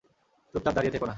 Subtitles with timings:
[0.53, 1.09] চুপচাপ দাঁড়িয়ে থেকো না!